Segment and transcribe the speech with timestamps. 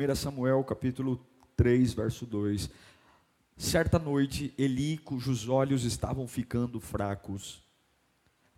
[0.00, 1.20] 1 Samuel capítulo
[1.54, 2.70] 3, verso 2.
[3.54, 7.62] Certa noite, Eli, cujos olhos estavam ficando fracos,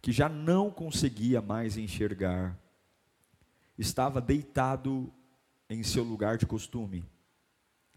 [0.00, 2.56] que já não conseguia mais enxergar,
[3.76, 5.12] estava deitado
[5.68, 7.04] em seu lugar de costume.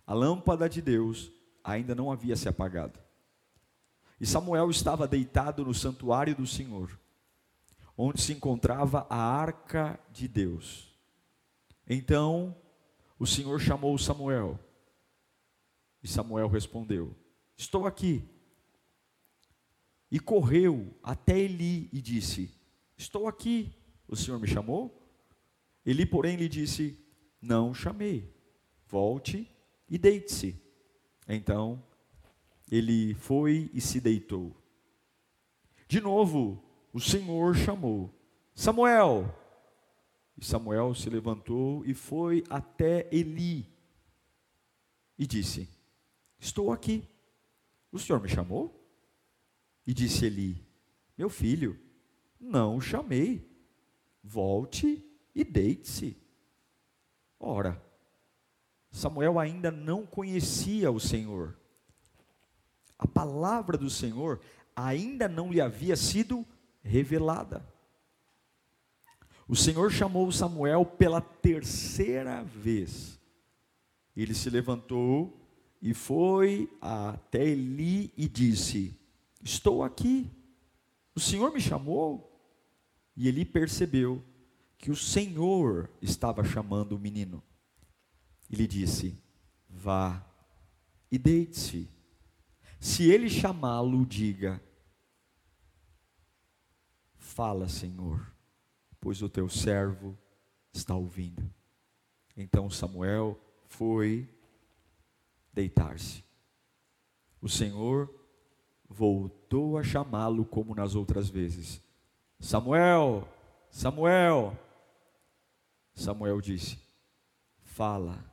[0.07, 1.31] A lâmpada de Deus
[1.63, 2.99] ainda não havia se apagado.
[4.19, 6.99] E Samuel estava deitado no santuário do Senhor,
[7.95, 10.91] onde se encontrava a arca de Deus.
[11.87, 12.55] Então
[13.17, 14.59] o Senhor chamou Samuel.
[16.03, 17.15] E Samuel respondeu:
[17.57, 18.23] Estou aqui.
[20.11, 22.53] E correu até Eli e disse:
[22.97, 23.73] Estou aqui.
[24.07, 25.01] O Senhor me chamou?
[25.85, 26.97] Eli, porém, lhe disse:
[27.41, 28.33] Não chamei.
[28.87, 29.49] Volte
[29.89, 30.61] e deite-se.
[31.27, 31.83] Então
[32.71, 34.55] ele foi e se deitou.
[35.87, 38.13] De novo, o Senhor chamou:
[38.53, 39.33] Samuel.
[40.37, 43.67] E Samuel se levantou e foi até Eli
[45.17, 45.69] e disse:
[46.39, 47.07] Estou aqui.
[47.91, 48.85] O senhor me chamou?
[49.87, 50.61] E disse Eli:
[51.17, 51.79] Meu filho,
[52.39, 53.49] não o chamei.
[54.23, 56.17] Volte e deite-se.
[57.39, 57.81] Ora,
[58.91, 61.55] Samuel ainda não conhecia o Senhor.
[62.97, 64.41] A palavra do Senhor
[64.75, 66.45] ainda não lhe havia sido
[66.81, 67.67] revelada.
[69.47, 73.19] O Senhor chamou Samuel pela terceira vez.
[74.15, 75.39] Ele se levantou
[75.81, 78.99] e foi até Eli e disse:
[79.43, 80.31] Estou aqui.
[81.13, 82.31] O Senhor me chamou.
[83.15, 84.23] E Eli percebeu
[84.77, 87.43] que o Senhor estava chamando o menino.
[88.51, 89.15] Ele disse:
[89.69, 90.25] Vá
[91.11, 91.87] e deite-se.
[92.79, 94.59] Se ele chamá-lo, diga:
[97.15, 98.34] Fala, Senhor
[99.05, 100.17] pois o teu servo
[100.73, 101.47] está ouvindo.
[102.35, 104.27] Então Samuel foi
[105.53, 106.23] deitar-se.
[107.39, 108.11] O Senhor
[108.89, 111.79] voltou a chamá-lo como nas outras vezes.
[112.39, 113.27] Samuel,
[113.69, 114.57] Samuel.
[115.93, 116.79] Samuel disse:
[117.61, 118.25] Fala,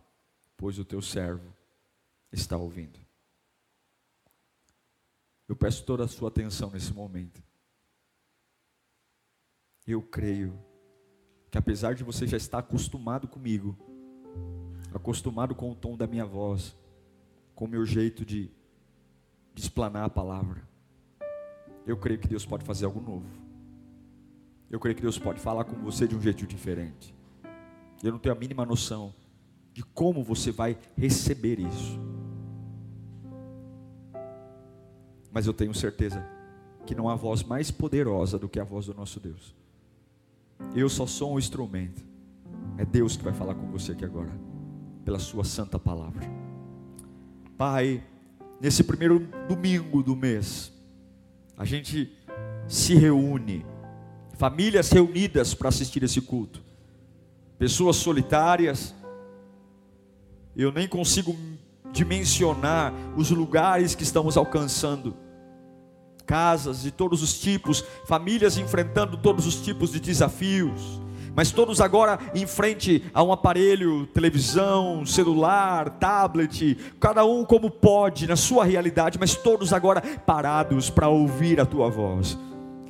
[0.57, 1.53] pois o teu servo
[2.33, 2.99] está ouvindo.
[5.47, 7.43] Eu peço toda a sua atenção nesse momento.
[9.87, 10.59] Eu creio
[11.51, 13.77] que apesar de você já estar acostumado comigo,
[14.95, 16.77] acostumado com o tom da minha voz,
[17.55, 18.51] com o meu jeito de,
[19.55, 20.63] de a palavra,
[21.87, 23.27] eu creio que Deus pode fazer algo novo.
[24.71, 27.15] Eu creio que Deus pode falar com você de um jeito diferente.
[28.03, 29.15] Eu não tenho a mínima noção
[29.73, 32.01] de como você vai receber isso.
[35.31, 36.25] Mas eu tenho certeza
[36.87, 39.55] que não há voz mais poderosa do que a voz do nosso Deus.
[40.75, 42.03] Eu só sou um instrumento.
[42.79, 44.33] É Deus que vai falar com você aqui agora,
[45.05, 46.23] pela Sua santa palavra.
[47.57, 48.03] Pai,
[48.61, 50.73] nesse primeiro domingo do mês,
[51.57, 52.13] a gente
[52.67, 53.65] se reúne,
[54.35, 56.63] famílias reunidas para assistir esse culto,
[57.59, 58.95] pessoas solitárias,
[60.57, 61.37] eu nem consigo
[61.93, 65.15] dimensionar os lugares que estamos alcançando
[66.27, 71.01] casas de todos os tipos, famílias enfrentando todos os tipos de desafios,
[71.35, 78.27] mas todos agora em frente a um aparelho, televisão, celular, tablet, cada um como pode
[78.27, 82.39] na sua realidade, mas todos agora parados para ouvir a tua voz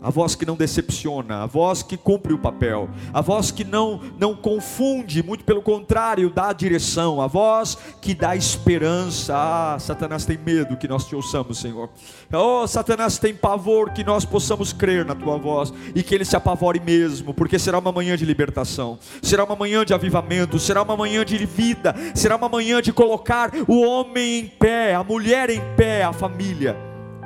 [0.03, 4.01] a voz que não decepciona, a voz que cumpre o papel, a voz que não
[4.19, 9.35] não confunde, muito pelo contrário, dá direção, a voz que dá esperança.
[9.35, 11.89] Ah, Satanás tem medo que nós te ouçamos, Senhor.
[12.33, 16.37] Oh, Satanás tem pavor que nós possamos crer na tua voz e que ele se
[16.37, 20.97] apavore mesmo, porque será uma manhã de libertação, será uma manhã de avivamento, será uma
[20.97, 25.61] manhã de vida, será uma manhã de colocar o homem em pé, a mulher em
[25.77, 26.77] pé, a família.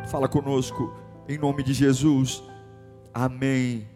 [0.08, 0.92] Fala conosco
[1.28, 2.42] em nome de Jesus.
[3.18, 3.88] Amém.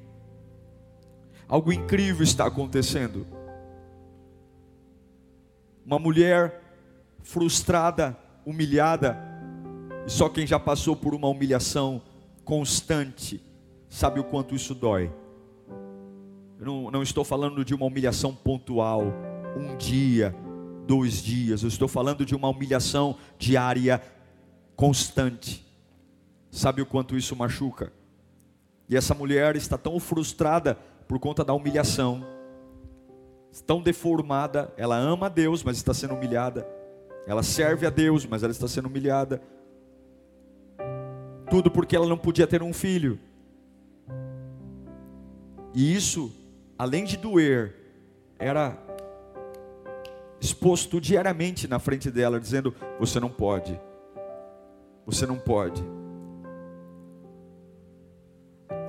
[1.47, 3.27] Algo incrível está acontecendo.
[5.85, 6.63] Uma mulher
[7.23, 9.19] frustrada, humilhada,
[10.07, 12.01] e só quem já passou por uma humilhação
[12.47, 13.45] constante
[13.91, 15.13] sabe o quanto isso dói.
[16.59, 19.03] Eu não, não estou falando de uma humilhação pontual,
[19.55, 20.35] um dia,
[20.87, 24.01] dois dias, eu estou falando de uma humilhação diária
[24.75, 25.63] constante.
[26.51, 28.00] Sabe o quanto isso machuca?
[28.91, 30.77] E essa mulher está tão frustrada
[31.07, 32.27] por conta da humilhação,
[33.65, 36.67] tão deformada, ela ama a Deus, mas está sendo humilhada.
[37.25, 39.41] Ela serve a Deus, mas ela está sendo humilhada.
[41.49, 43.17] Tudo porque ela não podia ter um filho.
[45.73, 46.33] E isso,
[46.77, 47.77] além de doer,
[48.41, 48.77] era
[50.41, 53.81] exposto diariamente na frente dela, dizendo: Você não pode,
[55.07, 56.00] você não pode.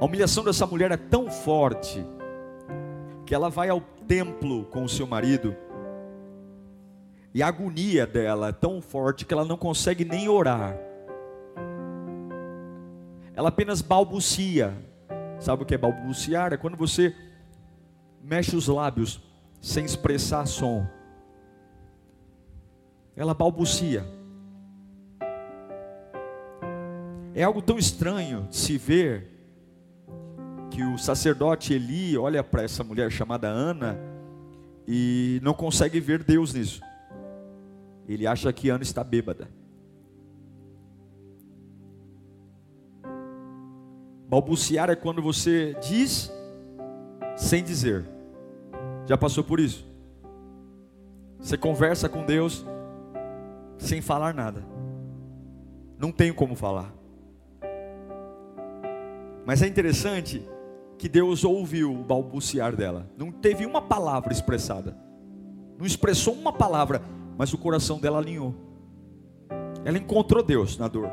[0.01, 2.03] A humilhação dessa mulher é tão forte
[3.23, 5.55] que ela vai ao templo com o seu marido
[7.35, 10.75] e a agonia dela é tão forte que ela não consegue nem orar.
[13.35, 14.75] Ela apenas balbucia.
[15.39, 16.51] Sabe o que é balbuciar?
[16.51, 17.15] É quando você
[18.23, 19.21] mexe os lábios
[19.61, 20.83] sem expressar som.
[23.15, 24.03] Ela balbucia.
[27.35, 29.40] É algo tão estranho de se ver
[30.71, 33.99] que o sacerdote Eli olha para essa mulher chamada Ana
[34.87, 36.81] e não consegue ver Deus nisso.
[38.07, 39.49] Ele acha que Ana está bêbada.
[44.29, 46.31] Balbuciar é quando você diz
[47.35, 48.05] sem dizer.
[49.05, 49.85] Já passou por isso?
[51.37, 52.65] Você conversa com Deus
[53.77, 54.63] sem falar nada.
[55.99, 56.93] Não tem como falar.
[59.45, 60.47] Mas é interessante
[61.01, 63.09] que Deus ouviu o balbuciar dela.
[63.17, 64.95] Não teve uma palavra expressada.
[65.75, 67.01] Não expressou uma palavra,
[67.35, 68.53] mas o coração dela alinhou.
[69.83, 71.09] Ela encontrou Deus na dor.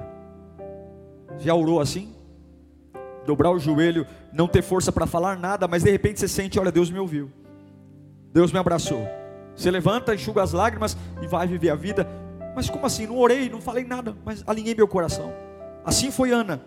[1.38, 2.14] Já orou assim?
[3.24, 6.70] Dobrar o joelho, não ter força para falar nada, mas de repente você sente: olha,
[6.70, 7.32] Deus me ouviu.
[8.30, 9.08] Deus me abraçou.
[9.56, 12.06] Você levanta, enxuga as lágrimas e vai viver a vida.
[12.54, 13.06] Mas como assim?
[13.06, 15.32] Não orei, não falei nada, mas alinhei meu coração.
[15.82, 16.60] Assim foi Ana.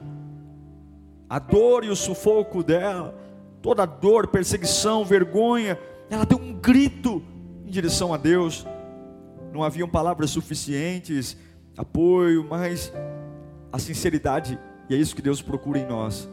[1.31, 3.16] A dor e o sufoco dela,
[3.62, 5.80] toda a dor, perseguição, vergonha,
[6.10, 7.24] ela deu um grito
[7.66, 8.68] em direção a Deus
[9.51, 11.38] não haviam palavras suficientes,
[11.78, 12.92] apoio, mas
[13.72, 14.57] a sinceridade,
[14.89, 16.30] e é isso que Deus procura em nós,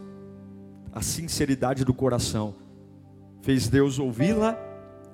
[0.92, 2.54] a sinceridade do coração,
[3.42, 4.56] fez Deus ouvi-la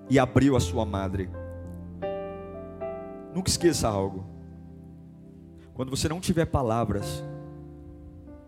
[0.08, 1.30] e abriu a sua madre.
[3.34, 4.24] Nunca esqueça algo.
[5.74, 7.24] Quando você não tiver palavras,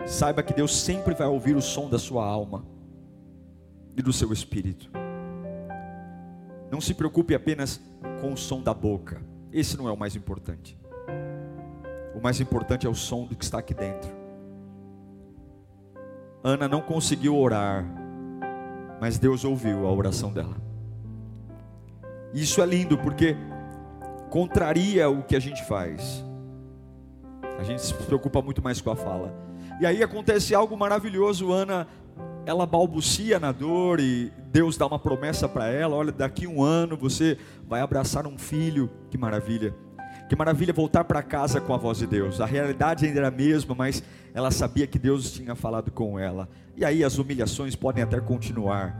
[0.07, 2.65] saiba que Deus sempre vai ouvir o som da sua alma
[3.97, 4.91] e do seu espírito.
[6.71, 7.81] Não se preocupe apenas
[8.21, 9.21] com o som da boca.
[9.53, 10.79] Esse não é o mais importante.
[12.15, 14.11] O mais importante é o som do que está aqui dentro.
[16.43, 17.85] Ana não conseguiu orar,
[19.01, 20.57] mas Deus ouviu a oração dela.
[22.33, 23.37] Isso é lindo porque
[24.31, 26.25] contraria o que a gente faz.
[27.59, 29.46] A gente se preocupa muito mais com a fala.
[29.81, 31.87] E aí acontece algo maravilhoso, Ana,
[32.47, 36.97] ela balbucia na dor e Deus dá uma promessa para ela: olha, daqui um ano
[36.97, 37.37] você
[37.69, 38.91] vai abraçar um filho.
[39.11, 39.75] Que maravilha!
[40.29, 42.41] Que maravilha voltar para casa com a voz de Deus.
[42.41, 44.03] A realidade ainda era a mesma, mas
[44.35, 46.49] ela sabia que Deus tinha falado com ela.
[46.77, 48.97] E aí as humilhações podem até continuar.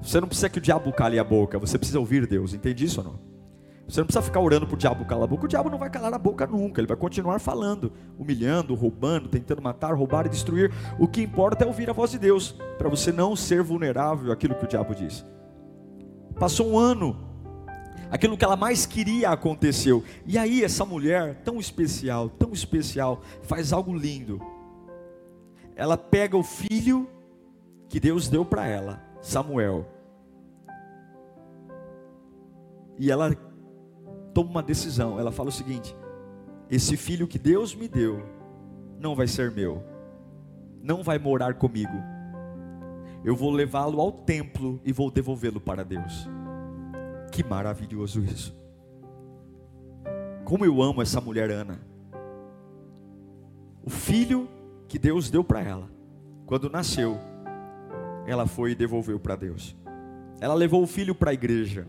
[0.00, 2.54] Você não precisa que o diabo cale a boca, você precisa ouvir Deus.
[2.54, 3.35] Entende isso ou não?
[3.88, 5.44] Você não precisa ficar orando para o diabo calar a boca.
[5.44, 6.80] O diabo não vai calar a boca nunca.
[6.80, 10.72] Ele vai continuar falando, humilhando, roubando, tentando matar, roubar e destruir.
[10.98, 14.56] O que importa é ouvir a voz de Deus, para você não ser vulnerável àquilo
[14.56, 15.24] que o diabo diz.
[16.36, 17.16] Passou um ano,
[18.10, 20.02] aquilo que ela mais queria aconteceu.
[20.26, 24.42] E aí, essa mulher, tão especial, tão especial, faz algo lindo.
[25.76, 27.08] Ela pega o filho
[27.88, 29.86] que Deus deu para ela, Samuel.
[32.98, 33.36] E ela
[34.36, 35.18] toma uma decisão.
[35.18, 35.96] Ela fala o seguinte:
[36.70, 38.22] esse filho que Deus me deu
[39.00, 39.82] não vai ser meu,
[40.82, 41.96] não vai morar comigo.
[43.24, 46.28] Eu vou levá-lo ao templo e vou devolvê-lo para Deus.
[47.32, 48.54] Que maravilhoso isso.
[50.44, 51.80] Como eu amo essa mulher Ana.
[53.82, 54.48] O filho
[54.86, 55.88] que Deus deu para ela,
[56.44, 57.18] quando nasceu,
[58.26, 59.74] ela foi e devolveu para Deus.
[60.40, 61.86] Ela levou o filho para a igreja.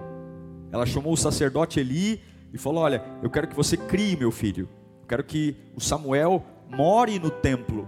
[0.71, 2.21] Ela chamou o sacerdote Eli
[2.53, 4.69] e falou: Olha, eu quero que você crie meu filho.
[5.01, 7.87] Eu quero que o Samuel more no templo.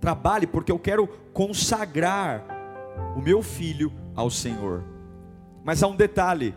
[0.00, 2.44] Trabalhe, porque eu quero consagrar
[3.16, 4.84] o meu filho ao Senhor.
[5.64, 6.54] Mas há um detalhe: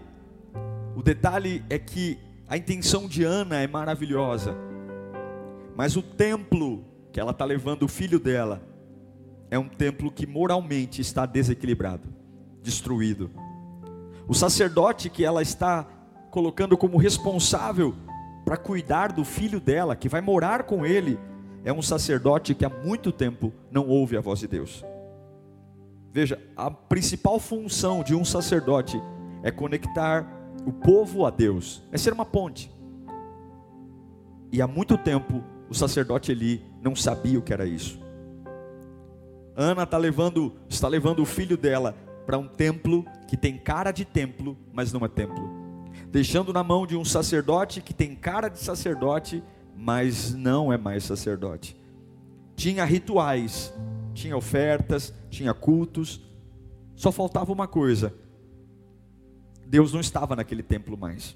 [0.95, 4.55] o detalhe é que a intenção de Ana é maravilhosa,
[5.75, 8.61] mas o templo que ela está levando o filho dela
[9.49, 12.09] é um templo que moralmente está desequilibrado,
[12.61, 13.29] destruído.
[14.27, 15.87] O sacerdote que ela está
[16.33, 17.93] colocando como responsável
[18.43, 21.19] para cuidar do filho dela, que vai morar com ele,
[21.63, 24.83] é um sacerdote que há muito tempo não ouve a voz de Deus.
[26.11, 28.99] Veja, a principal função de um sacerdote
[29.43, 30.25] é conectar
[30.65, 32.71] o povo a Deus, é ser uma ponte.
[34.51, 38.01] E há muito tempo o sacerdote Eli não sabia o que era isso.
[39.55, 44.03] Ana está levando, está levando o filho dela para um templo que tem cara de
[44.03, 45.62] templo, mas não é templo.
[46.13, 49.43] Deixando na mão de um sacerdote que tem cara de sacerdote,
[49.75, 51.75] mas não é mais sacerdote.
[52.55, 53.73] Tinha rituais,
[54.13, 56.21] tinha ofertas, tinha cultos.
[56.95, 58.13] Só faltava uma coisa:
[59.65, 61.35] Deus não estava naquele templo mais.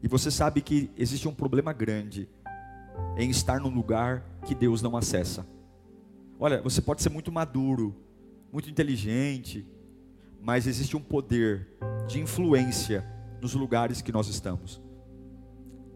[0.00, 2.28] E você sabe que existe um problema grande
[3.16, 5.44] em estar num lugar que Deus não acessa.
[6.38, 7.96] Olha, você pode ser muito maduro,
[8.52, 9.66] muito inteligente,
[10.40, 11.68] mas existe um poder
[12.06, 13.04] de influência
[13.40, 14.80] nos lugares que nós estamos.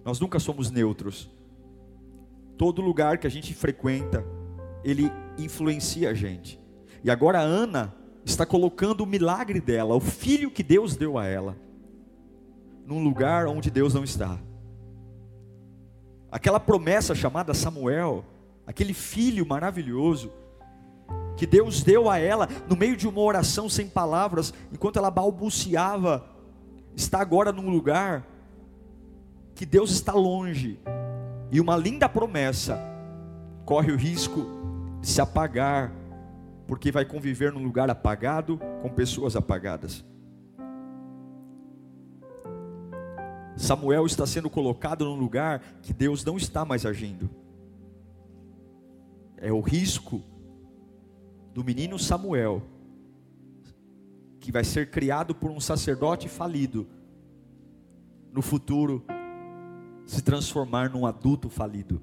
[0.04, 1.30] Nós nunca somos neutros.
[2.58, 4.24] Todo lugar que a gente frequenta,
[4.84, 6.60] ele influencia a gente.
[7.02, 7.94] E agora a Ana
[8.24, 11.56] está colocando o milagre dela, o filho que Deus deu a ela,
[12.86, 14.38] num lugar onde Deus não está.
[16.30, 18.24] Aquela promessa chamada Samuel,
[18.66, 20.32] aquele filho maravilhoso,
[21.42, 26.24] que Deus deu a ela no meio de uma oração sem palavras, enquanto ela balbuciava,
[26.94, 28.24] está agora num lugar
[29.52, 30.78] que Deus está longe,
[31.50, 32.78] e uma linda promessa
[33.64, 34.46] corre o risco
[35.00, 35.92] de se apagar,
[36.68, 40.04] porque vai conviver num lugar apagado com pessoas apagadas.
[43.56, 47.28] Samuel está sendo colocado num lugar que Deus não está mais agindo.
[49.38, 50.22] É o risco
[51.52, 52.62] do menino Samuel,
[54.40, 56.86] que vai ser criado por um sacerdote falido,
[58.32, 59.04] no futuro
[60.06, 62.00] se transformar num adulto falido,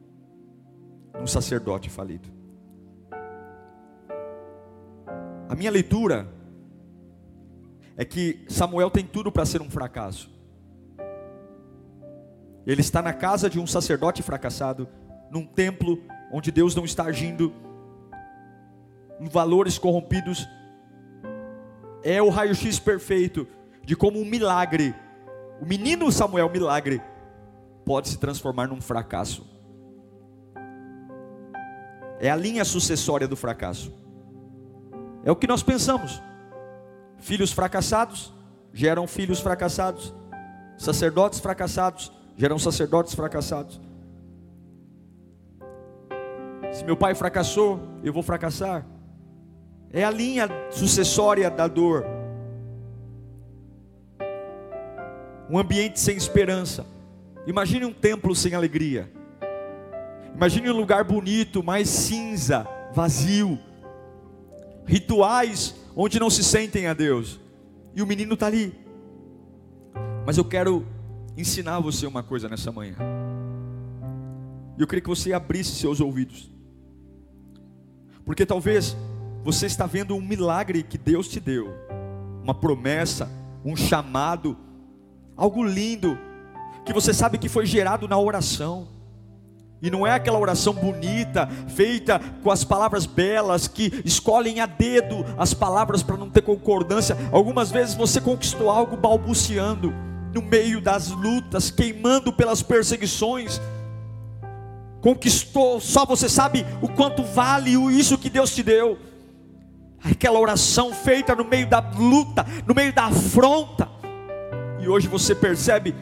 [1.20, 2.29] num sacerdote falido.
[5.50, 6.32] A minha leitura
[7.98, 10.29] é que Samuel tem tudo para ser um fracasso.
[12.65, 14.88] Ele está na casa de um sacerdote fracassado,
[15.32, 16.01] num templo
[16.32, 17.51] onde Deus não está agindo,
[19.27, 20.47] valores corrompidos.
[22.03, 23.47] É o raio-x perfeito
[23.83, 24.95] de como um milagre,
[25.61, 27.01] o menino Samuel milagre,
[27.85, 29.47] pode se transformar num fracasso.
[32.19, 33.93] É a linha sucessória do fracasso.
[35.23, 36.21] É o que nós pensamos.
[37.17, 38.33] Filhos fracassados
[38.73, 40.13] geram filhos fracassados.
[40.77, 43.81] Sacerdotes fracassados geram sacerdotes fracassados.
[46.71, 48.85] Se meu pai fracassou, eu vou fracassar.
[49.91, 52.05] É a linha sucessória da dor.
[55.50, 56.86] Um ambiente sem esperança.
[57.48, 59.12] Imagine um templo sem alegria.
[60.36, 63.58] Imagine um lugar bonito, mais cinza, vazio.
[64.86, 67.39] Rituais onde não se sentem a Deus.
[67.96, 68.74] E o menino está ali.
[70.25, 70.86] Mas eu quero
[71.36, 72.96] ensinar você uma coisa nessa manhã.
[74.77, 76.51] E eu queria que você abrisse seus ouvidos.
[78.24, 78.96] Porque talvez
[79.43, 81.74] você está vendo um milagre que Deus te deu,
[82.43, 83.29] uma promessa,
[83.63, 84.58] um chamado,
[85.36, 86.17] algo lindo,
[86.86, 88.88] que você sabe que foi gerado na oração.
[89.81, 95.25] E não é aquela oração bonita, feita com as palavras belas, que escolhem a dedo
[95.38, 97.15] as palavras para não ter concordância.
[97.31, 99.93] Algumas vezes você conquistou algo balbuciando
[100.34, 103.62] no meio das lutas, queimando pelas perseguições,
[105.01, 108.98] conquistou, só você sabe o quanto vale isso que Deus te deu.
[110.03, 113.89] Aquela oração feita no meio da luta, no meio da afronta,
[114.79, 115.94] e hoje você percebe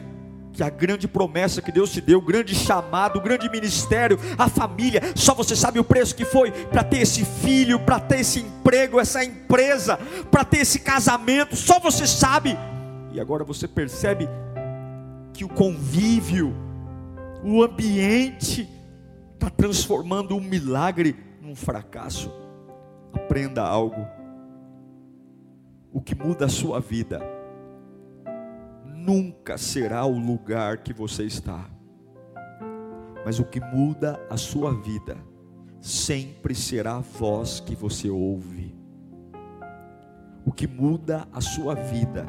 [0.52, 4.48] que a grande promessa que Deus te deu, o grande chamado, o grande ministério, a
[4.48, 8.40] família, só você sabe o preço que foi para ter esse filho, para ter esse
[8.40, 9.98] emprego, essa empresa,
[10.30, 12.56] para ter esse casamento, só você sabe
[13.12, 14.28] e agora você percebe
[15.32, 16.54] que o convívio,
[17.44, 18.68] o ambiente,
[19.34, 22.32] está transformando um milagre num fracasso.
[23.38, 24.04] Aprenda algo.
[25.92, 27.22] O que muda a sua vida
[28.84, 31.70] nunca será o lugar que você está,
[33.24, 35.16] mas o que muda a sua vida
[35.80, 38.76] sempre será a voz que você ouve.
[40.44, 42.26] O que muda a sua vida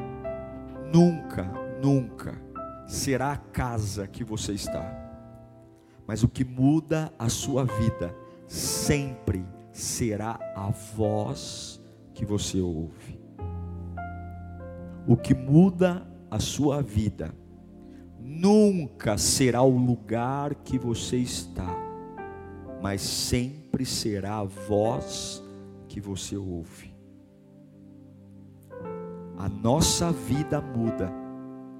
[0.94, 1.42] nunca,
[1.82, 2.40] nunca
[2.86, 4.84] será a casa que você está.
[6.06, 8.14] Mas o que muda a sua vida
[8.46, 9.44] sempre
[9.80, 11.80] será a voz
[12.14, 13.20] que você ouve.
[15.06, 17.34] O que muda a sua vida
[18.20, 21.74] nunca será o lugar que você está,
[22.80, 25.42] mas sempre será a voz
[25.88, 26.94] que você ouve.
[29.36, 31.10] A nossa vida muda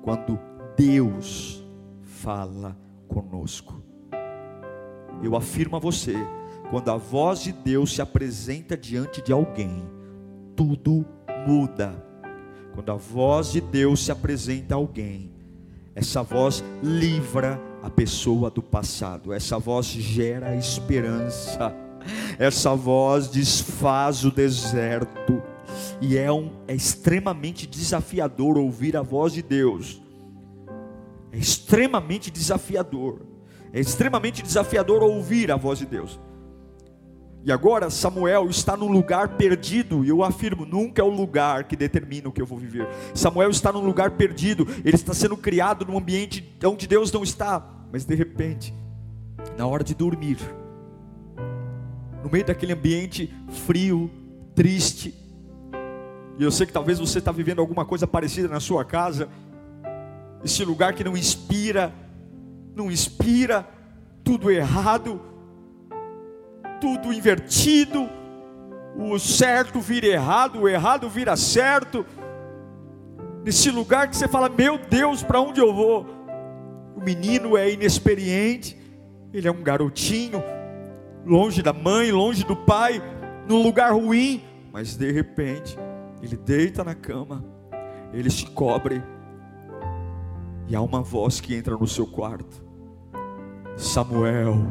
[0.02, 0.38] quando
[0.76, 1.64] Deus
[2.02, 2.76] fala
[3.06, 3.82] conosco.
[5.22, 6.14] Eu afirmo a você,
[6.70, 9.82] quando a voz de Deus se apresenta diante de alguém,
[10.54, 11.04] tudo
[11.44, 11.92] muda.
[12.72, 15.32] Quando a voz de Deus se apresenta a alguém,
[15.96, 21.74] essa voz livra a pessoa do passado, essa voz gera esperança,
[22.38, 25.42] essa voz desfaz o deserto,
[26.00, 30.00] e é, um, é extremamente desafiador ouvir a voz de Deus,
[31.32, 33.22] é extremamente desafiador,
[33.72, 36.20] é extremamente desafiador ouvir a voz de Deus.
[37.42, 41.74] E agora Samuel está num lugar perdido, e eu afirmo, nunca é o lugar que
[41.74, 42.86] determina o que eu vou viver.
[43.14, 47.66] Samuel está num lugar perdido, ele está sendo criado num ambiente onde Deus não está,
[47.90, 48.74] mas de repente,
[49.56, 50.36] na hora de dormir,
[52.22, 53.34] no meio daquele ambiente
[53.66, 54.10] frio,
[54.54, 55.14] triste,
[56.38, 59.28] e eu sei que talvez você está vivendo alguma coisa parecida na sua casa,
[60.44, 61.92] esse lugar que não inspira,
[62.74, 63.66] não inspira,
[64.22, 65.20] tudo errado,
[66.80, 68.08] tudo invertido,
[68.96, 72.04] o certo vira errado, o errado vira certo.
[73.44, 76.06] Nesse lugar que você fala, meu Deus, para onde eu vou?
[76.96, 78.76] O menino é inexperiente,
[79.32, 80.42] ele é um garotinho,
[81.24, 83.02] longe da mãe, longe do pai,
[83.48, 85.78] num lugar ruim, mas de repente,
[86.22, 87.44] ele deita na cama,
[88.12, 89.02] ele se cobre,
[90.68, 92.64] e há uma voz que entra no seu quarto:
[93.76, 94.70] Samuel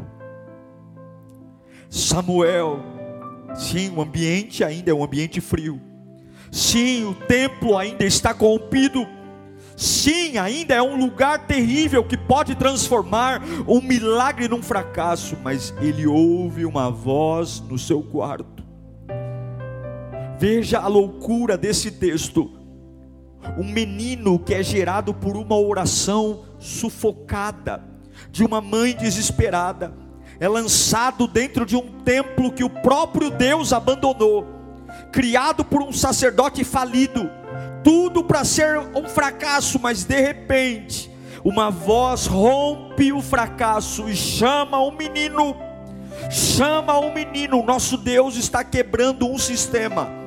[1.90, 2.78] Samuel.
[3.56, 5.80] Sim, o ambiente ainda é um ambiente frio.
[6.52, 9.06] Sim, o templo ainda está corrompido.
[9.76, 16.06] Sim, ainda é um lugar terrível que pode transformar um milagre num fracasso, mas ele
[16.06, 18.62] ouve uma voz no seu quarto.
[20.38, 22.52] Veja a loucura desse texto.
[23.58, 27.82] Um menino que é gerado por uma oração sufocada,
[28.30, 29.94] de uma mãe desesperada
[30.40, 34.46] é lançado dentro de um templo que o próprio Deus abandonou,
[35.12, 37.30] criado por um sacerdote falido,
[37.84, 41.10] tudo para ser um fracasso, mas de repente,
[41.44, 45.54] uma voz rompe o fracasso e chama o menino,
[46.30, 50.19] chama o menino, nosso Deus está quebrando um sistema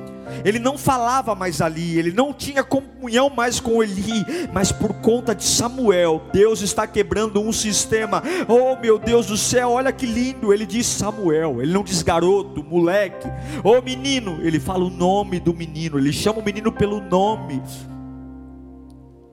[0.44, 5.34] ele não falava mais ali, ele não tinha comunhão mais com Eli, mas por conta
[5.34, 8.22] de Samuel, Deus está quebrando um sistema.
[8.48, 10.52] Oh meu Deus do céu, olha que lindo!
[10.52, 13.28] Ele diz Samuel, ele não diz garoto, moleque,
[13.62, 17.62] oh menino, ele fala o nome do menino, ele chama o menino pelo nome.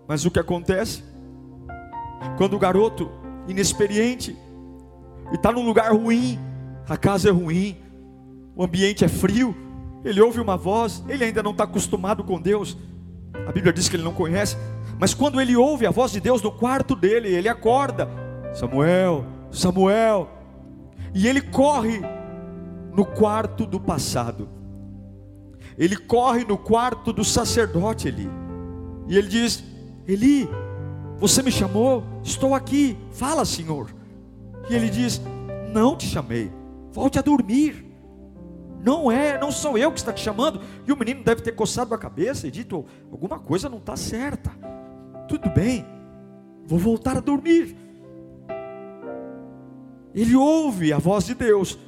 [0.08, 1.04] Mas o que acontece?
[2.38, 3.10] Quando o garoto,
[3.48, 4.38] inexperiente,
[5.32, 6.40] está num lugar ruim,
[6.88, 7.78] a casa é ruim,
[8.56, 9.56] o ambiente é frio,
[10.04, 12.78] ele ouve uma voz, ele ainda não está acostumado com Deus.
[13.48, 14.58] A Bíblia diz que ele não conhece,
[15.00, 18.10] mas quando ele ouve a voz de Deus no quarto dele, ele acorda:
[18.54, 20.30] Samuel, Samuel,
[21.14, 22.02] e ele corre
[22.94, 24.50] no quarto do passado.
[25.78, 28.30] Ele corre no quarto do sacerdote Eli.
[29.08, 29.64] E ele diz:
[30.08, 30.50] Eli,
[31.18, 32.04] você me chamou?
[32.24, 32.98] Estou aqui.
[33.12, 33.94] Fala, Senhor.
[34.70, 35.22] E ele diz:
[35.74, 36.52] Não te chamei.
[36.92, 37.91] Volte a dormir.
[38.84, 40.60] Não é, não sou eu que está te chamando.
[40.88, 44.52] E o menino deve ter coçado a cabeça e dito: alguma coisa não está certa.
[45.28, 45.86] Tudo bem,
[46.66, 47.76] vou voltar a dormir.
[50.14, 51.80] Ele ouve a voz de Deus,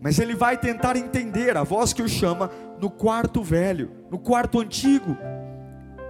[0.00, 2.50] mas ele vai tentar entender a voz que o chama
[2.80, 5.16] no quarto velho, no quarto antigo.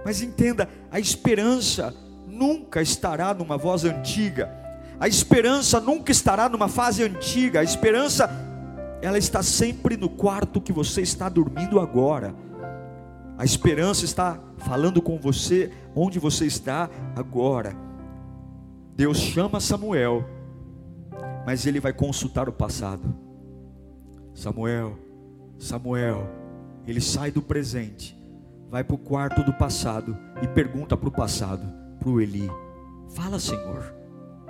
[0.05, 1.93] Mas entenda, a esperança
[2.27, 4.49] nunca estará numa voz antiga.
[4.99, 7.59] A esperança nunca estará numa fase antiga.
[7.59, 8.29] A esperança
[9.05, 12.33] ela está sempre no quarto que você está dormindo agora.
[13.37, 17.75] A esperança está falando com você onde você está agora.
[18.95, 20.25] Deus chama Samuel,
[21.45, 23.15] mas ele vai consultar o passado.
[24.33, 24.97] Samuel,
[25.59, 26.27] Samuel,
[26.87, 28.17] ele sai do presente,
[28.71, 31.63] vai para o quarto do passado e pergunta para o passado,
[31.99, 32.49] para o Eli:
[33.13, 33.93] Fala, Senhor,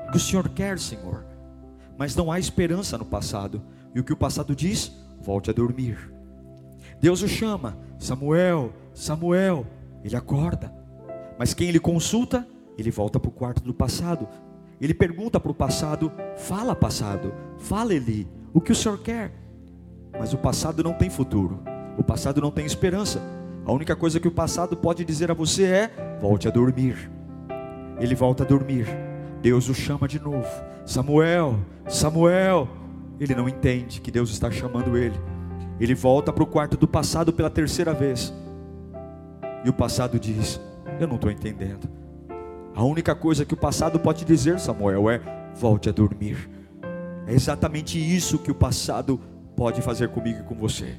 [0.08, 1.26] o que o Senhor quer, Senhor?
[1.98, 3.62] Mas não há esperança no passado.
[3.96, 4.92] E o que o passado diz?
[5.22, 6.14] Volte a dormir.
[7.00, 9.66] Deus o chama, Samuel, Samuel.
[10.04, 10.72] Ele acorda.
[11.40, 12.46] Mas quem ele consulta?
[12.78, 14.28] Ele volta para o quarto do passado.
[14.82, 19.32] Ele pergunta para o passado: Fala, passado, fala, Eli, o que o senhor quer?
[20.20, 21.62] Mas o passado não tem futuro,
[21.98, 23.22] o passado não tem esperança.
[23.66, 27.10] A única coisa que o passado pode dizer a você é: volte a dormir.
[28.00, 28.88] Ele volta a dormir.
[29.42, 30.48] Deus o chama de novo.
[30.86, 32.85] Samuel, Samuel.
[33.20, 35.20] Ele não entende que Deus está chamando ele.
[35.80, 38.34] Ele volta para o quarto do passado pela terceira vez.
[39.64, 40.60] E o passado diz:
[41.00, 41.90] Eu não estou entendendo.
[42.76, 45.22] A única coisa que o passado pode dizer, Samuel, é:
[45.56, 46.50] volte a dormir.
[47.28, 49.20] É exatamente isso que o passado
[49.56, 50.96] pode fazer comigo e com você.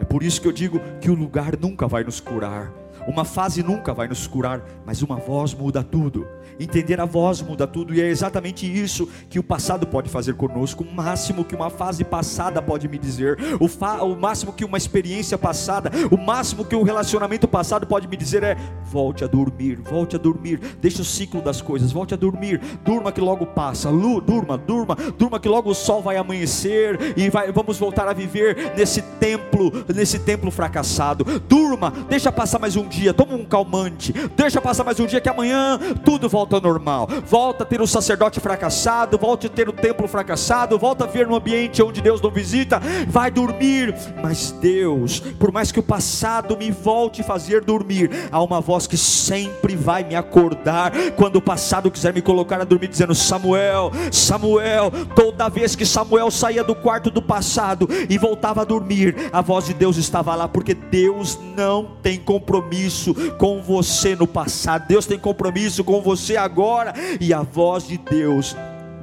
[0.00, 2.72] É por isso que eu digo que o lugar nunca vai nos curar.
[3.06, 6.26] Uma fase nunca vai nos curar, mas uma voz muda tudo.
[6.58, 10.82] Entender a voz muda tudo, e é exatamente isso que o passado pode fazer conosco.
[10.82, 14.78] O máximo que uma fase passada pode me dizer, o, fa o máximo que uma
[14.78, 19.76] experiência passada, o máximo que um relacionamento passado pode me dizer é: volte a dormir,
[19.76, 23.90] volte a dormir, deixe o ciclo das coisas, volte a dormir, durma que logo passa,
[23.90, 28.12] Lu, durma, durma, durma que logo o sol vai amanhecer e vai, vamos voltar a
[28.12, 31.24] viver nesse templo, nesse templo fracassado.
[31.40, 35.28] Durma, deixa passar mais um dia, toma um calmante, deixa passar mais um dia que
[35.28, 37.06] amanhã tudo volta ao normal.
[37.26, 41.26] Volta a ter o sacerdote fracassado, volta a ter o templo fracassado, volta a ver
[41.26, 43.94] no ambiente onde Deus não visita, vai dormir.
[44.22, 48.86] Mas Deus, por mais que o passado me volte a fazer dormir, há uma voz
[48.86, 53.92] que sempre vai me acordar quando o passado quiser me colocar a dormir, dizendo: Samuel,
[54.10, 54.90] Samuel.
[55.14, 59.66] Toda vez que Samuel saía do quarto do passado e voltava a dormir, a voz
[59.66, 65.06] de Deus estava lá, porque Deus não tem compromisso compromisso com você no passado, Deus
[65.06, 68.56] tem compromisso com você agora, e a voz de Deus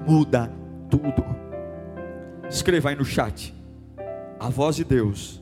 [0.08, 0.52] muda
[0.90, 1.24] tudo.
[2.50, 3.54] Escreva aí no chat.
[4.40, 5.42] A voz de Deus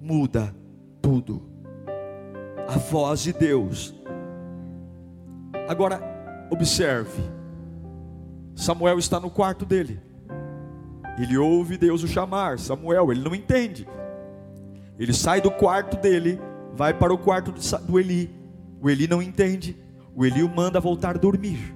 [0.00, 0.54] muda
[1.00, 1.42] tudo.
[2.68, 3.94] A voz de Deus.
[5.68, 6.00] Agora,
[6.50, 7.22] observe.
[8.54, 10.00] Samuel está no quarto dele.
[11.18, 12.58] Ele ouve Deus o chamar.
[12.58, 13.86] Samuel, ele não entende.
[14.98, 16.38] Ele sai do quarto dele
[16.76, 18.30] vai para o quarto do Eli.
[18.80, 19.76] O Eli não entende.
[20.14, 21.74] O Eli o manda voltar a dormir.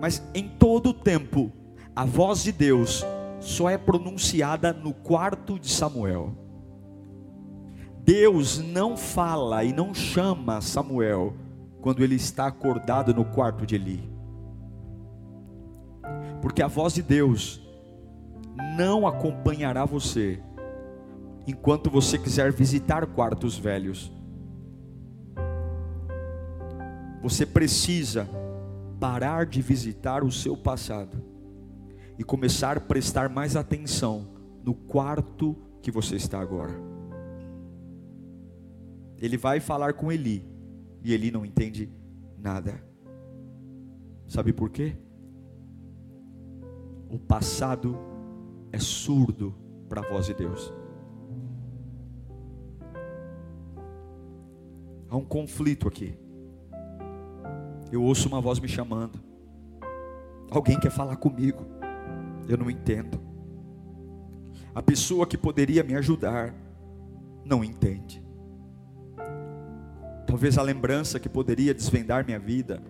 [0.00, 1.52] Mas em todo o tempo,
[1.94, 3.04] a voz de Deus
[3.40, 6.36] só é pronunciada no quarto de Samuel.
[8.04, 11.34] Deus não fala e não chama Samuel
[11.80, 14.12] quando ele está acordado no quarto de Eli.
[16.40, 17.60] Porque a voz de Deus
[18.76, 20.42] não acompanhará você
[21.46, 24.12] enquanto você quiser visitar quartos velhos.
[27.22, 28.28] Você precisa
[29.00, 31.22] parar de visitar o seu passado
[32.18, 34.28] e começar a prestar mais atenção
[34.62, 36.74] no quarto que você está agora.
[39.18, 40.44] Ele vai falar com Eli
[41.02, 41.88] e Eli não entende
[42.38, 42.82] nada.
[44.26, 44.96] Sabe por quê?
[47.08, 47.96] O passado
[48.72, 49.54] é surdo
[49.88, 50.72] para a voz de Deus.
[55.12, 56.14] Há um conflito aqui.
[57.92, 59.20] Eu ouço uma voz me chamando.
[60.50, 61.66] Alguém quer falar comigo.
[62.48, 63.20] Eu não entendo.
[64.74, 66.54] A pessoa que poderia me ajudar
[67.44, 68.24] não entende.
[70.26, 72.82] Talvez a lembrança que poderia desvendar minha vida,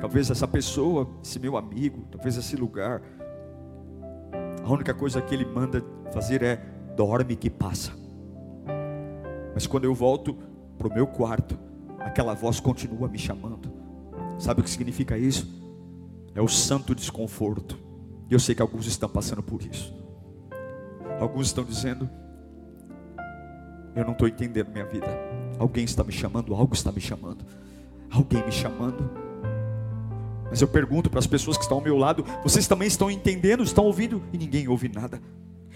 [0.00, 3.02] talvez essa pessoa, esse meu amigo, talvez esse lugar,
[4.62, 7.90] a única coisa que ele manda fazer é dorme que passa.
[9.52, 10.51] Mas quando eu volto
[10.82, 11.56] para o meu quarto,
[12.00, 13.72] aquela voz continua me chamando.
[14.36, 15.46] Sabe o que significa isso?
[16.34, 17.78] É o santo desconforto.
[18.28, 19.94] E eu sei que alguns estão passando por isso.
[21.20, 22.10] Alguns estão dizendo:
[23.94, 25.06] Eu não estou entendendo minha vida.
[25.56, 27.44] Alguém está me chamando, algo está me chamando.
[28.10, 29.08] Alguém me chamando.
[30.50, 33.62] Mas eu pergunto para as pessoas que estão ao meu lado: Vocês também estão entendendo,
[33.62, 34.20] estão ouvindo?
[34.32, 35.20] E ninguém ouve nada.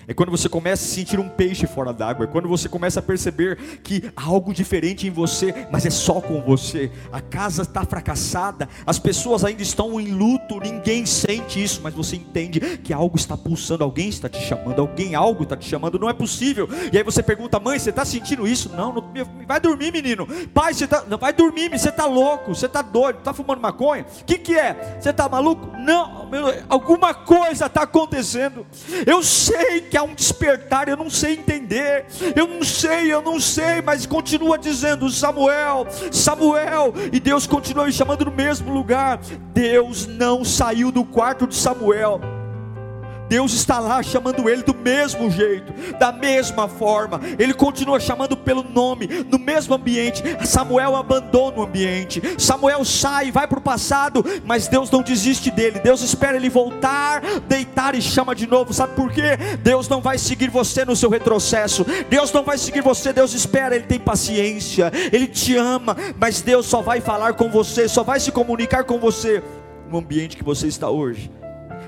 [0.08, 2.26] É quando você começa a sentir um peixe fora d'água.
[2.26, 6.20] É quando você começa a perceber que há algo diferente em você, mas é só
[6.20, 6.92] com você.
[7.12, 12.14] A casa está fracassada, as pessoas ainda estão em luto, ninguém sente isso, mas você
[12.14, 16.08] entende que algo está pulsando, alguém está te chamando, alguém, algo está te chamando, não
[16.08, 16.68] é possível.
[16.92, 18.68] E aí você pergunta, mãe, você está sentindo isso?
[18.76, 19.12] Não, não,
[19.46, 20.26] vai dormir, menino.
[20.54, 24.06] Pai, você tá, não vai dormir, você está louco, você está doido, está fumando maconha?
[24.20, 24.98] O que, que é?
[25.00, 25.76] Você está maluco?
[25.76, 28.64] Não, meu, alguma coisa está acontecendo.
[29.04, 32.04] Eu sei que que há um despertar, eu não sei entender,
[32.36, 37.92] eu não sei, eu não sei, mas continua dizendo: Samuel, Samuel, e Deus continua me
[37.92, 39.18] chamando no mesmo lugar.
[39.54, 42.35] Deus não saiu do quarto de Samuel
[43.28, 47.20] Deus está lá chamando ele do mesmo jeito, da mesma forma.
[47.38, 50.22] Ele continua chamando pelo nome, no mesmo ambiente.
[50.44, 52.22] Samuel abandona o ambiente.
[52.38, 55.80] Samuel sai, vai para o passado, mas Deus não desiste dele.
[55.80, 58.72] Deus espera ele voltar, deitar e chama de novo.
[58.72, 59.36] Sabe por quê?
[59.62, 61.84] Deus não vai seguir você no seu retrocesso.
[62.08, 63.12] Deus não vai seguir você.
[63.12, 64.92] Deus espera, ele tem paciência.
[65.12, 68.98] Ele te ama, mas Deus só vai falar com você, só vai se comunicar com
[68.98, 69.42] você
[69.90, 71.30] no ambiente que você está hoje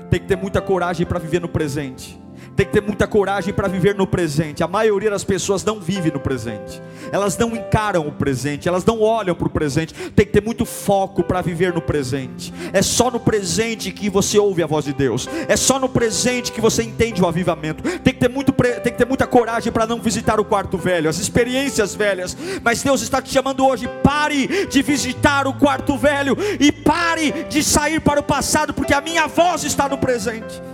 [0.09, 2.19] tem que ter muita coragem para viver no presente.
[2.59, 4.61] Tem que ter muita coragem para viver no presente.
[4.61, 6.81] A maioria das pessoas não vive no presente.
[7.09, 9.93] Elas não encaram o presente, elas não olham para o presente.
[9.93, 12.53] Tem que ter muito foco para viver no presente.
[12.73, 15.25] É só no presente que você ouve a voz de Deus.
[15.47, 17.81] É só no presente que você entende o avivamento.
[17.99, 21.09] Tem que ter, muito, tem que ter muita coragem para não visitar o quarto velho,
[21.09, 22.35] as experiências velhas.
[22.61, 23.87] Mas Deus está te chamando hoje.
[24.03, 28.99] Pare de visitar o quarto velho e pare de sair para o passado, porque a
[28.99, 30.68] minha voz está no presente.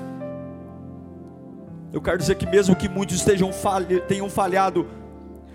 [1.95, 4.86] Eu quero dizer que mesmo que muitos estejam falha, tenham falhado,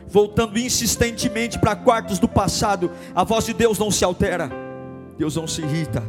[0.08, 4.50] voltando insistentemente para quartos do passado, a voz de Deus não se altera,
[5.18, 6.02] Deus não se irrita.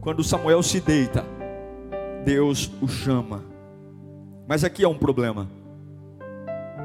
[0.00, 1.22] Quando Samuel se deita,
[2.24, 3.44] Deus o chama.
[4.48, 5.50] Mas aqui é um problema.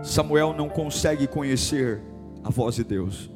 [0.03, 2.01] Samuel não consegue conhecer
[2.43, 3.31] a voz de Deus.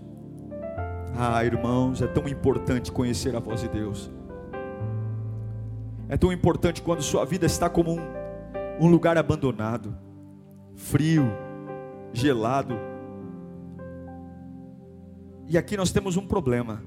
[1.18, 4.12] Ah, irmãos, é tão importante conhecer a voz de Deus.
[6.10, 8.21] É tão importante quando sua vida está como um
[8.80, 9.96] um lugar abandonado,
[10.76, 11.26] frio,
[12.14, 12.76] gelado.
[15.48, 16.82] E aqui nós temos um problema,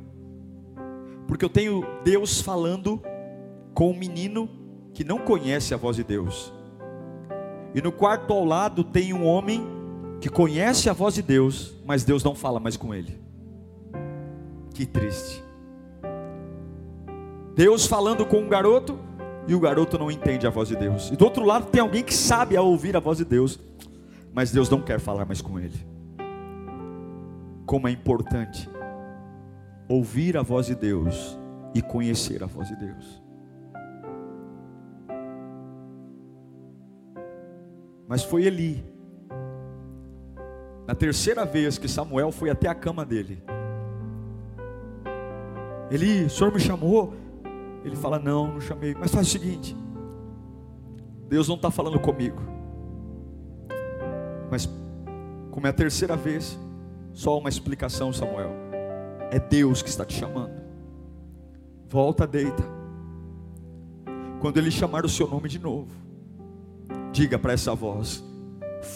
[1.26, 3.02] porque eu tenho Deus falando
[3.74, 4.48] com um menino
[4.92, 6.52] que não conhece a voz de Deus,
[7.74, 9.66] e no quarto ao lado tem um homem
[10.20, 13.20] que conhece a voz de Deus, mas Deus não fala mais com ele.
[14.72, 15.44] Que triste.
[17.54, 18.98] Deus falando com um garoto
[19.46, 21.10] e o garoto não entende a voz de Deus.
[21.10, 23.58] E do outro lado tem alguém que sabe ouvir a voz de Deus,
[24.32, 25.86] mas Deus não quer falar mais com ele.
[27.66, 28.68] Como é importante
[29.88, 31.38] ouvir a voz de Deus
[31.74, 33.22] e conhecer a voz de Deus.
[38.06, 38.84] Mas foi Eli,
[40.86, 43.42] na terceira vez que Samuel foi até a cama dele.
[45.90, 47.14] Eli, o senhor me chamou?
[47.84, 48.94] Ele fala: Não, não chamei.
[48.98, 49.76] Mas faz o seguinte:
[51.28, 52.40] Deus não está falando comigo.
[54.50, 54.68] Mas,
[55.50, 56.58] como é a terceira vez,
[57.12, 58.50] só uma explicação, Samuel.
[59.30, 60.62] É Deus que está te chamando.
[61.88, 62.62] Volta, deita.
[64.40, 65.90] Quando Ele chamar o seu nome de novo,
[67.12, 68.24] diga para essa voz: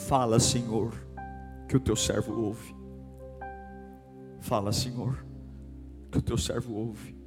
[0.06, 0.92] Fala, Senhor,
[1.68, 2.74] que o teu servo ouve.
[4.40, 5.24] Fala, Senhor,
[6.10, 7.17] que o teu servo ouve.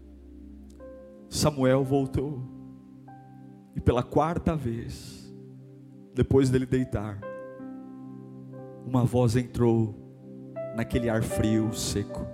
[1.32, 2.42] Samuel voltou.
[3.74, 5.34] E pela quarta vez,
[6.14, 7.18] depois dele deitar,
[8.86, 9.96] uma voz entrou
[10.76, 12.28] naquele ar frio, seco.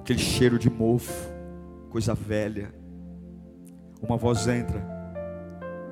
[0.00, 1.32] Aquele cheiro de mofo,
[1.88, 2.74] coisa velha.
[4.02, 4.84] Uma voz entra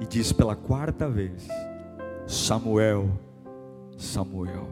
[0.00, 1.46] e diz pela quarta vez:
[2.26, 3.10] Samuel,
[3.96, 4.66] Samuel.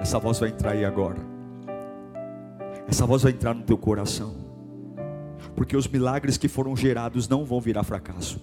[0.00, 1.18] Essa voz vai entrar aí agora.
[2.86, 4.49] Essa voz vai entrar no teu coração
[5.60, 8.40] porque os milagres que foram gerados não vão virar fracasso.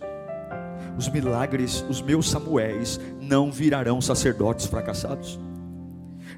[0.95, 5.39] Os milagres, os meus Samuéis, não virarão sacerdotes fracassados.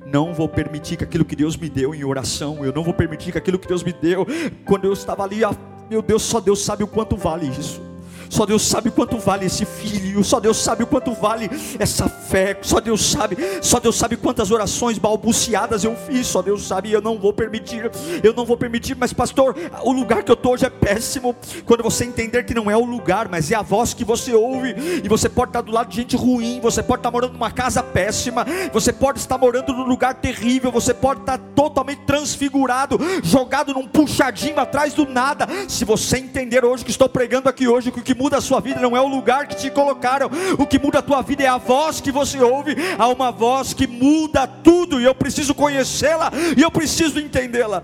[0.05, 3.33] Não vou permitir que aquilo que Deus me deu em oração, eu não vou permitir
[3.33, 4.25] que aquilo que Deus me deu,
[4.63, 5.51] quando eu estava ali, ah,
[5.89, 7.81] meu Deus, só Deus sabe o quanto vale isso.
[8.29, 12.57] Só Deus sabe quanto vale esse filho, só Deus sabe o quanto vale essa fé,
[12.61, 17.01] só Deus sabe, só Deus sabe quantas orações balbuciadas eu fiz, só Deus sabe, eu
[17.01, 17.89] não vou permitir,
[18.23, 21.35] eu não vou permitir, mas pastor, o lugar que eu estou hoje é péssimo.
[21.65, 24.75] Quando você entender que não é o lugar, mas é a voz que você ouve,
[25.03, 27.81] e você pode estar do lado de gente ruim, você pode estar morando numa casa
[27.81, 33.87] péssima, você pode estar morando num lugar terrível, você pode estar totalmente transfigurado, jogado num
[33.87, 35.47] puxadinho atrás do nada.
[35.67, 38.59] Se você entender hoje que estou pregando aqui hoje, que o que muda a sua
[38.59, 40.29] vida não é o lugar que te colocaram,
[40.59, 42.75] o que muda a tua vida é a voz que você ouve.
[42.97, 47.81] Há uma voz que muda tudo, e eu preciso conhecê-la, e eu preciso entendê-la.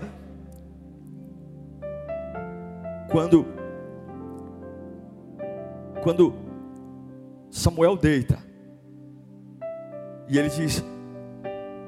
[3.10, 3.46] Quando,
[6.02, 6.34] quando
[7.50, 8.38] Samuel deita,
[10.28, 10.84] e ele diz: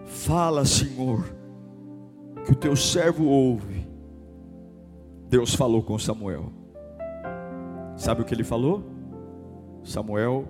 [0.07, 1.37] Fala, Senhor,
[2.47, 3.87] que o teu servo ouve.
[5.29, 6.58] Deus falou com Samuel.
[7.99, 8.85] Sabe o que ele falou?
[9.83, 10.47] Samuel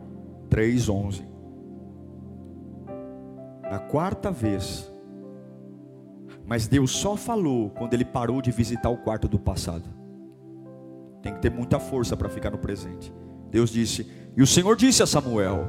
[0.50, 1.24] 3:11.
[3.62, 4.92] Na quarta vez.
[6.46, 9.88] Mas Deus só falou quando ele parou de visitar o quarto do passado.
[11.22, 13.12] Tem que ter muita força para ficar no presente.
[13.50, 14.06] Deus disse:
[14.37, 15.66] E o Senhor disse a Samuel: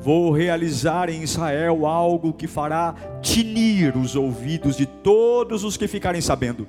[0.00, 6.20] Vou realizar em Israel algo que fará tinir os ouvidos de todos os que ficarem
[6.20, 6.66] sabendo.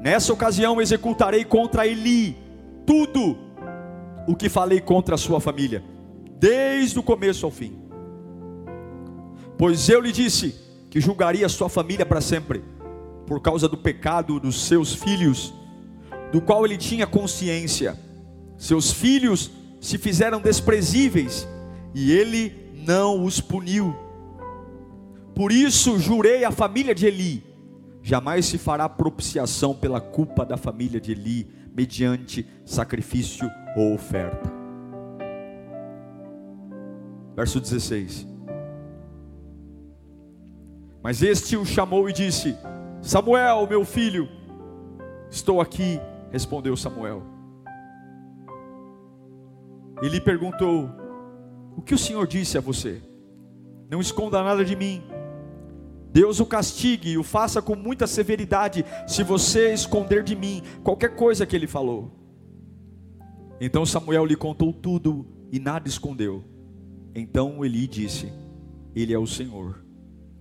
[0.00, 2.43] Nessa ocasião executarei contra Eli
[2.86, 3.36] tudo
[4.26, 5.82] o que falei contra a sua família,
[6.38, 7.78] desde o começo ao fim.
[9.58, 10.54] Pois eu lhe disse
[10.90, 12.62] que julgaria a sua família para sempre,
[13.26, 15.54] por causa do pecado dos seus filhos,
[16.32, 17.98] do qual ele tinha consciência.
[18.56, 21.46] Seus filhos se fizeram desprezíveis
[21.94, 23.94] e ele não os puniu.
[25.34, 27.53] Por isso jurei à família de Eli:
[28.04, 34.52] jamais se fará propiciação pela culpa da família de Eli, mediante sacrifício ou oferta.
[37.34, 38.28] Verso 16.
[41.02, 42.54] Mas este o chamou e disse:
[43.00, 44.28] Samuel, meu filho,
[45.30, 45.98] estou aqui,
[46.30, 47.22] respondeu Samuel.
[50.02, 50.90] Ele perguntou:
[51.74, 53.02] O que o Senhor disse a você?
[53.90, 55.13] Não esconda nada de mim.
[56.14, 61.16] Deus o castigue e o faça com muita severidade, se você esconder de mim qualquer
[61.16, 62.08] coisa que ele falou.
[63.60, 66.44] Então Samuel lhe contou tudo e nada escondeu.
[67.16, 68.32] Então Eli disse:
[68.94, 69.84] Ele é o Senhor,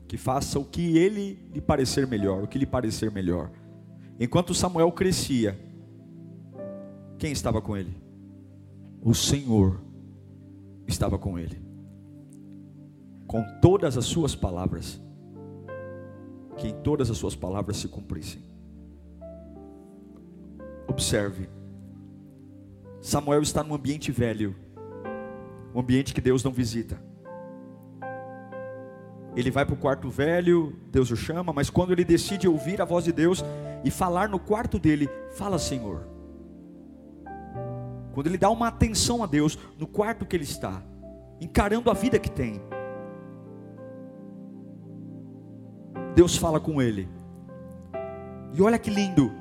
[0.08, 3.50] que faça o que ele lhe parecer melhor, o que lhe parecer melhor.
[4.20, 5.60] Enquanto Samuel crescia,
[7.18, 7.98] quem estava com ele?
[9.02, 9.82] O Senhor
[10.88, 11.60] estava com ele,
[13.26, 15.02] com todas as suas palavras
[16.58, 18.42] que em todas as suas palavras se cumprissem.
[20.88, 21.50] Observe,
[23.02, 24.56] Samuel está num ambiente velho,
[25.74, 27.02] um ambiente que Deus não visita.
[29.36, 32.86] Ele vai para o quarto velho, Deus o chama, mas quando ele decide ouvir a
[32.86, 33.44] voz de Deus
[33.84, 36.08] e falar no quarto dele, fala Senhor.
[38.14, 40.84] Quando ele dá uma atenção a Deus no quarto que ele está,
[41.42, 42.62] encarando a vida que tem,
[46.16, 47.08] Deus fala com ele.
[48.54, 49.32] E olha que lindo.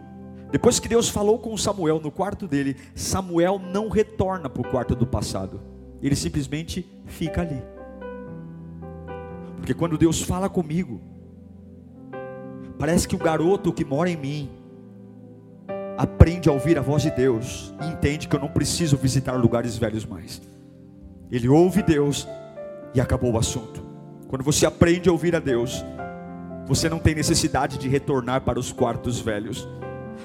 [0.50, 4.94] Depois que Deus falou com Samuel no quarto dele, Samuel não retorna para o quarto
[4.94, 5.61] do passado.
[6.02, 7.62] Ele simplesmente fica ali.
[9.56, 11.00] Porque quando Deus fala comigo,
[12.78, 14.50] parece que o garoto que mora em mim
[15.96, 19.76] aprende a ouvir a voz de Deus e entende que eu não preciso visitar lugares
[19.76, 20.42] velhos mais.
[21.30, 22.26] Ele ouve Deus
[22.94, 23.82] e acabou o assunto.
[24.28, 25.85] Quando você aprende a ouvir a Deus,
[26.66, 29.68] você não tem necessidade de retornar para os quartos velhos.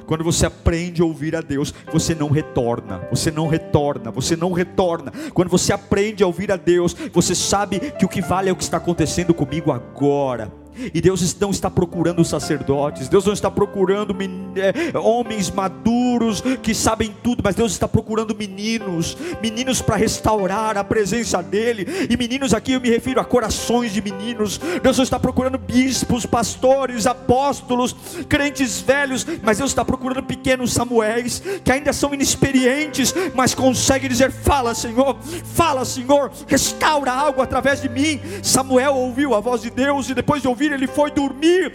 [0.05, 4.53] Quando você aprende a ouvir a Deus, você não retorna, você não retorna, você não
[4.53, 5.11] retorna.
[5.33, 8.55] Quando você aprende a ouvir a Deus, você sabe que o que vale é o
[8.55, 10.51] que está acontecendo comigo agora.
[10.93, 14.15] E Deus não está procurando sacerdotes, Deus não está procurando
[14.55, 20.83] é, homens maduros que sabem tudo, mas Deus está procurando meninos, meninos para restaurar a
[20.83, 21.87] presença dEle.
[22.09, 24.59] E meninos aqui eu me refiro a corações de meninos.
[24.81, 27.95] Deus não está procurando bispos, pastores, apóstolos,
[28.27, 34.31] crentes velhos, mas Deus está procurando pequenos Samuéis que ainda são inexperientes, mas conseguem dizer:
[34.31, 38.19] Fala, Senhor, fala, Senhor, restaura algo através de mim.
[38.41, 41.73] Samuel ouviu a voz de Deus e depois de ouvir ele foi dormir.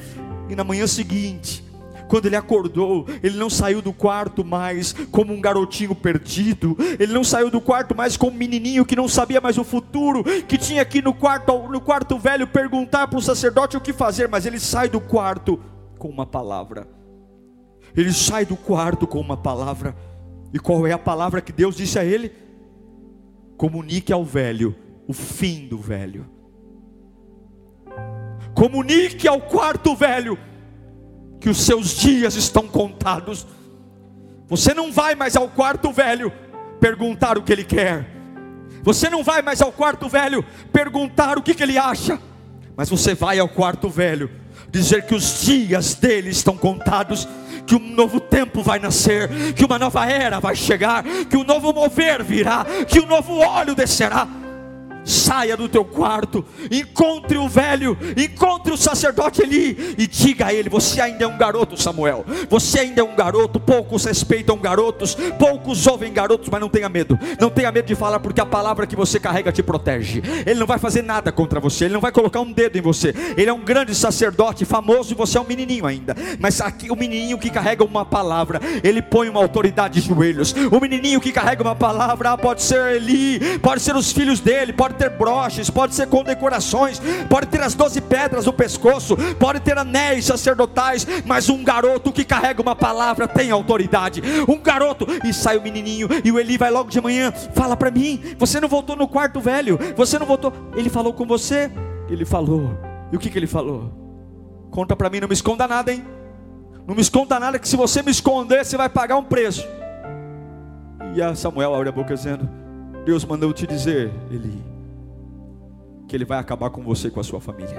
[0.49, 1.65] E na manhã seguinte,
[2.13, 7.25] quando ele acordou, ele não saiu do quarto mais como um garotinho perdido, ele não
[7.25, 10.83] saiu do quarto mais como um menininho que não sabia mais o futuro, que tinha
[10.83, 14.61] aqui no quarto, no quarto velho perguntar para o sacerdote o que fazer, mas ele
[14.61, 15.59] sai do quarto
[15.99, 16.87] com uma palavra.
[17.97, 19.97] Ele sai do quarto com uma palavra.
[20.53, 22.31] E qual é a palavra que Deus disse a ele?
[23.57, 24.77] Comunique ao velho
[25.09, 26.27] o fim do velho
[28.63, 30.39] comunique ao quarto velho
[31.41, 33.45] que os seus dias estão contados.
[34.47, 36.33] Você não vai mais ao quarto velho
[36.79, 38.07] perguntar o que ele quer.
[38.85, 42.21] Você não vai mais ao quarto velho perguntar o que, que ele acha.
[42.77, 44.31] Mas você vai ao quarto velho
[44.71, 47.27] dizer que os dias dele estão contados
[47.67, 51.73] que um novo tempo vai nascer, que uma nova era vai chegar, que um novo
[51.73, 54.42] mover virá, que um novo óleo descerá.
[55.05, 60.69] Saia do teu quarto, encontre o velho, encontre o sacerdote ali e diga a ele:
[60.69, 62.25] Você ainda é um garoto, Samuel.
[62.49, 63.59] Você ainda é um garoto.
[63.59, 67.19] Poucos respeitam garotos, poucos ouvem garotos, mas não tenha medo.
[67.41, 70.23] Não tenha medo de falar, porque a palavra que você carrega te protege.
[70.47, 73.15] Ele não vai fazer nada contra você, ele não vai colocar um dedo em você.
[73.37, 76.15] Ele é um grande sacerdote, famoso, e você é um menininho ainda.
[76.39, 80.55] Mas aqui o menininho que carrega uma palavra, ele põe uma autoridade de joelhos.
[80.71, 84.92] O menininho que carrega uma palavra, pode ser Eli, pode ser os filhos dele, pode
[84.93, 89.79] pode ter broches, pode ser condecorações, pode ter as doze pedras no pescoço, pode ter
[89.79, 94.23] anéis sacerdotais, mas um garoto que carrega uma palavra tem autoridade.
[94.47, 97.91] Um garoto, e sai o menininho, e o Eli vai logo de manhã, fala para
[97.91, 100.53] mim: Você não voltou no quarto velho, você não voltou.
[100.77, 101.71] Ele falou com você?
[102.09, 102.79] Ele falou.
[103.11, 103.91] E o que, que ele falou?
[104.71, 106.05] Conta para mim, não me esconda nada, hein?
[106.87, 109.67] Não me esconda nada, que se você me esconder, você vai pagar um preço.
[111.15, 112.49] E a Samuel abre a boca dizendo:
[113.05, 114.72] Deus mandou te dizer, Eli,
[116.13, 117.75] que Ele vai acabar com você e com a sua família.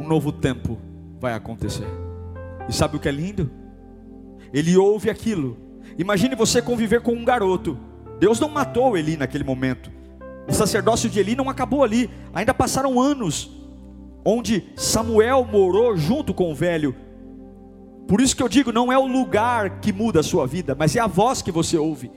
[0.00, 0.78] Um novo tempo
[1.20, 1.86] vai acontecer.
[2.66, 3.50] E sabe o que é lindo?
[4.50, 5.58] Ele ouve aquilo.
[5.98, 7.78] Imagine você conviver com um garoto.
[8.18, 9.92] Deus não matou Eli naquele momento.
[10.48, 12.08] O sacerdócio de Eli não acabou ali.
[12.32, 13.50] Ainda passaram anos
[14.24, 16.96] onde Samuel morou junto com o velho.
[18.08, 20.96] Por isso que eu digo, não é o lugar que muda a sua vida, mas
[20.96, 22.10] é a voz que você ouve.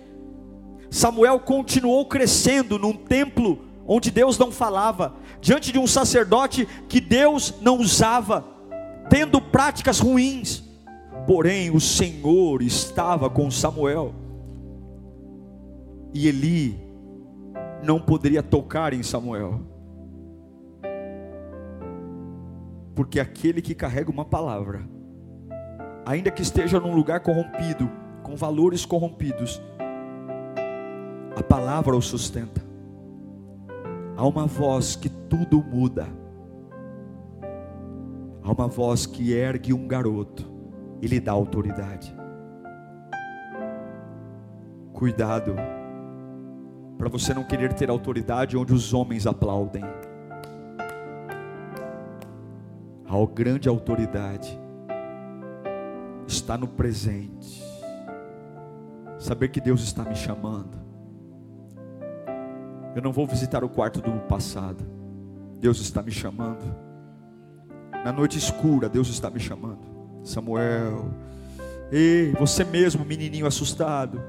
[0.90, 7.56] Samuel continuou crescendo num templo onde Deus não falava, diante de um sacerdote que Deus
[7.60, 8.46] não usava,
[9.10, 10.64] tendo práticas ruins.
[11.26, 14.14] Porém, o Senhor estava com Samuel.
[16.14, 16.80] E Eli
[17.82, 19.60] não poderia tocar em Samuel.
[22.94, 24.88] Porque aquele que carrega uma palavra,
[26.06, 27.90] ainda que esteja num lugar corrompido,
[28.22, 29.60] com valores corrompidos,
[31.36, 32.69] a palavra o sustenta.
[34.20, 36.06] Há uma voz que tudo muda.
[38.44, 40.46] Há uma voz que ergue um garoto
[41.02, 42.14] e lhe dá autoridade.
[44.92, 45.56] Cuidado,
[46.98, 49.86] para você não querer ter autoridade onde os homens aplaudem.
[53.06, 54.60] A grande autoridade
[56.28, 57.64] está no presente.
[59.18, 60.89] Saber que Deus está me chamando.
[62.96, 64.86] Eu não vou visitar o quarto do passado.
[65.60, 66.64] Deus está me chamando.
[68.04, 69.80] Na noite escura, Deus está me chamando.
[70.24, 71.12] Samuel,
[71.92, 74.22] ei, você mesmo, menininho assustado.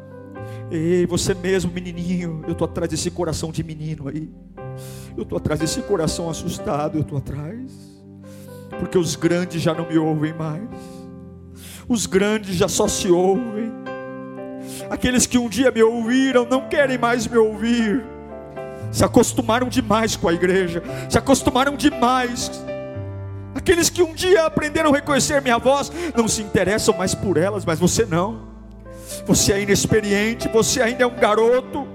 [0.70, 4.32] Ei, você mesmo, menininho, eu estou atrás desse coração de menino aí.
[5.16, 7.90] Eu estou atrás desse coração assustado, eu estou atrás
[8.80, 10.68] porque os grandes já não me ouvem mais,
[11.88, 13.70] os grandes já só se ouvem,
[14.88, 18.02] aqueles que um dia me ouviram não querem mais me ouvir,
[18.91, 22.51] se acostumaram demais com a igreja, se acostumaram demais.
[23.55, 27.64] Aqueles que um dia aprenderam a reconhecer minha voz, não se interessam mais por elas,
[27.64, 28.49] mas você não.
[29.26, 31.86] Você é inexperiente, você ainda é um garoto,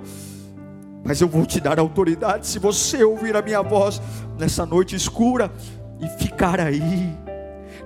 [1.03, 4.01] mas eu vou te dar autoridade se você ouvir a minha voz
[4.37, 5.51] nessa noite escura
[5.99, 7.15] e ficar aí,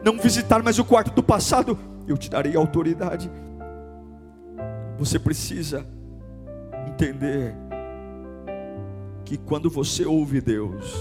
[0.03, 3.29] não visitar mais o quarto do passado, eu te darei autoridade.
[4.97, 5.85] Você precisa
[6.87, 7.55] entender
[9.29, 10.91] que quando você ouve Deus,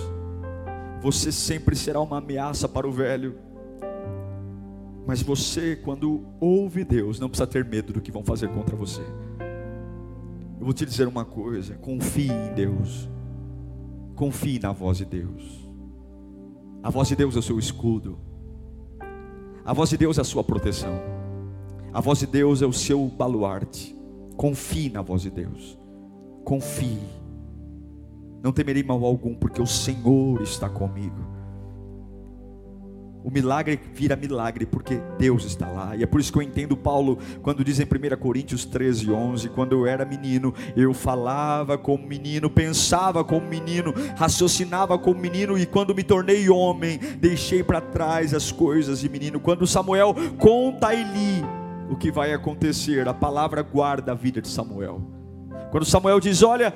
[1.01, 3.39] você sempre será uma ameaça para o velho.
[5.07, 9.01] Mas você, quando ouve Deus, não precisa ter medo do que vão fazer contra você.
[10.61, 13.09] Eu vou te dizer uma coisa: confie em Deus,
[14.15, 15.67] confie na voz de Deus.
[16.83, 18.19] A voz de Deus é o seu escudo.
[19.65, 21.01] A voz de Deus é a sua proteção.
[21.95, 23.97] A voz de Deus é o seu baluarte.
[24.37, 25.79] Confie na voz de Deus.
[26.45, 27.28] Confie.
[28.43, 31.39] Não temerei mal algum, porque o Senhor está comigo.
[33.29, 35.95] O milagre vira milagre porque Deus está lá.
[35.97, 39.49] E é por isso que eu entendo Paulo quando diz em 1 Coríntios 13, 11:
[39.51, 45.67] Quando eu era menino, eu falava como menino, pensava como menino, raciocinava como menino, e
[45.67, 49.41] quando me tornei homem, deixei para trás as coisas de menino.
[49.41, 51.45] Quando Samuel conta a Eli
[51.91, 55.03] o que vai acontecer, a palavra guarda a vida de Samuel.
[55.71, 56.73] Quando Samuel diz: Olha,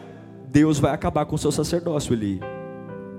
[0.52, 2.38] Deus vai acabar com o seu sacerdócio, Eli.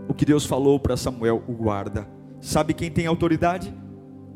[0.07, 2.07] O que Deus falou para Samuel, o guarda.
[2.39, 3.73] Sabe quem tem autoridade?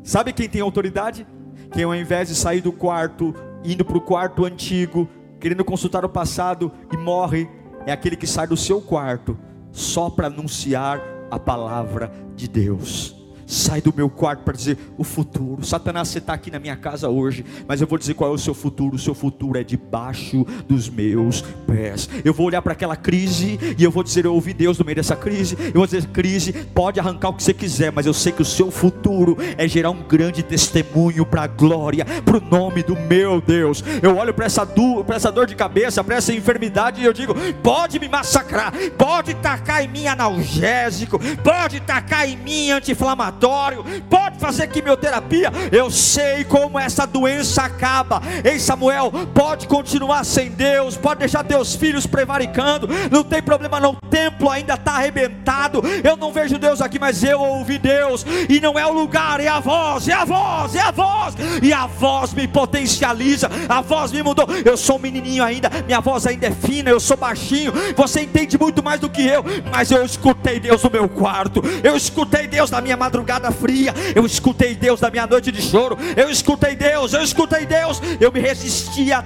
[0.02, 1.24] Sabe quem tem autoridade?
[1.70, 3.32] Quem ao invés de sair do quarto,
[3.64, 7.48] indo para o quarto antigo, querendo consultar o passado e morre,
[7.86, 9.38] é aquele que sai do seu quarto
[9.70, 13.17] só para anunciar a palavra de Deus
[13.48, 15.64] sai do meu quarto para dizer o futuro.
[15.64, 18.38] Satanás, você está aqui na minha casa hoje, mas eu vou dizer qual é o
[18.38, 18.94] seu futuro.
[18.94, 22.10] O seu futuro é debaixo dos meus pés.
[22.22, 24.96] Eu vou olhar para aquela crise e eu vou dizer: Eu ouvi Deus no meio
[24.96, 25.56] dessa crise.
[25.58, 28.44] Eu vou dizer: Crise, pode arrancar o que você quiser, mas eu sei que o
[28.44, 33.40] seu futuro é gerar um grande testemunho para a glória, para o nome do meu
[33.40, 33.82] Deus.
[34.02, 34.68] Eu olho para essa,
[35.14, 39.82] essa dor de cabeça, para essa enfermidade e eu digo: Pode me massacrar, pode tacar
[39.82, 45.50] em mim analgésico, pode tacar em mim anti-inflamatório inflamatório, pode fazer quimioterapia.
[45.70, 48.20] Eu sei como essa doença acaba.
[48.44, 53.92] Ei, Samuel, pode continuar sem Deus, pode deixar teus filhos prevaricando, não tem problema não.
[53.92, 55.82] O templo ainda está arrebentado.
[56.02, 59.48] Eu não vejo Deus aqui, mas eu ouvi Deus, e não é o lugar, é
[59.48, 64.10] a voz, é a voz, é a voz, e a voz me potencializa, a voz
[64.10, 64.46] me mudou.
[64.64, 67.72] Eu sou um menininho ainda, minha voz ainda é fina, eu sou baixinho.
[67.96, 71.96] Você entende muito mais do que eu, mas eu escutei Deus no meu quarto, eu
[71.96, 76.30] escutei Deus na minha madrugada fria, eu escutei Deus na minha noite de choro, eu
[76.30, 78.00] escutei Deus, eu escutei Deus.
[78.20, 79.22] Eu me resisti à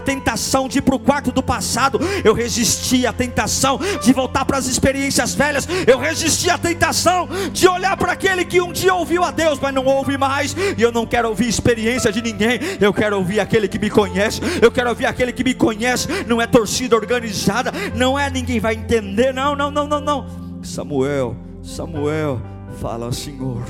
[0.00, 4.58] tentação de ir para o quarto do passado, eu resisti à tentação de voltar para
[4.58, 9.24] as experiências velhas, eu resisti à tentação de olhar para aquele que um dia ouviu
[9.24, 12.92] a Deus, mas não ouve mais, e eu não quero ouvir experiência de ninguém, eu
[12.92, 16.46] quero ouvir aquele que me conhece, eu quero ouvir aquele que me conhece, não é
[16.46, 20.26] torcida organizada, não é ninguém vai entender, não, não, não, não, não.
[20.62, 22.40] Samuel, Samuel,
[22.82, 23.62] fala, Senhor,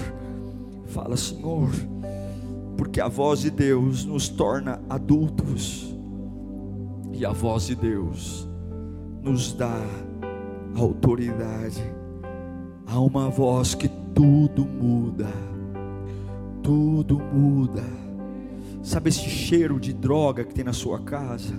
[0.87, 1.69] fala, Senhor,
[2.79, 5.95] porque a voz de Deus nos torna adultos,
[7.13, 8.49] e a voz de Deus
[9.23, 9.79] nos dá
[10.75, 11.83] autoridade.
[12.87, 15.29] Há uma voz que tudo muda,
[16.63, 17.85] tudo muda.
[18.83, 21.53] Sabe esse cheiro de droga que tem na sua casa?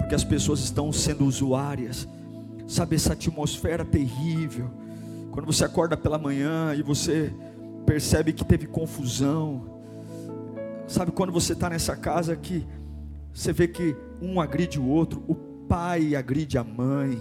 [0.00, 2.08] Porque as pessoas estão sendo usuárias.
[2.66, 4.68] Sabe essa atmosfera terrível?
[5.38, 7.32] Quando você acorda pela manhã e você
[7.86, 9.80] percebe que teve confusão.
[10.88, 12.66] Sabe quando você está nessa casa que
[13.32, 17.16] você vê que um agride o outro, o pai agride a mãe.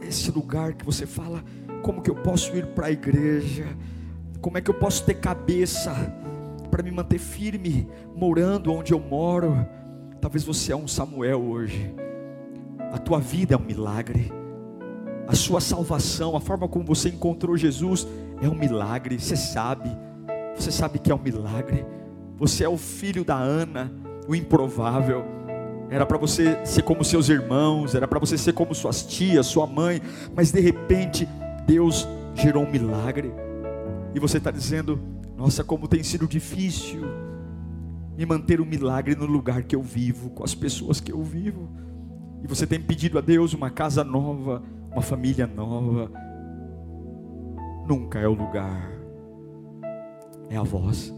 [0.00, 1.44] Esse lugar que você fala,
[1.82, 3.66] como que eu posso ir para a igreja?
[4.40, 5.92] Como é que eu posso ter cabeça
[6.70, 7.86] para me manter firme
[8.16, 9.62] morando onde eu moro?
[10.22, 11.94] Talvez você é um Samuel hoje.
[12.90, 14.37] A tua vida é um milagre.
[15.28, 18.08] A sua salvação, a forma como você encontrou Jesus
[18.40, 19.20] é um milagre.
[19.20, 19.90] Você sabe.
[20.56, 21.84] Você sabe que é um milagre.
[22.38, 23.92] Você é o filho da Ana,
[24.26, 25.22] o improvável.
[25.90, 29.66] Era para você ser como seus irmãos, era para você ser como suas tias, sua
[29.66, 30.00] mãe,
[30.34, 31.28] mas de repente
[31.66, 33.30] Deus gerou um milagre.
[34.14, 34.98] E você está dizendo:
[35.36, 37.02] Nossa, como tem sido difícil
[38.16, 41.68] me manter um milagre no lugar que eu vivo, com as pessoas que eu vivo.
[42.42, 44.62] E você tem pedido a Deus uma casa nova,
[44.98, 46.10] uma família nova.
[47.86, 48.90] Nunca é o lugar,
[50.50, 51.14] é a voz.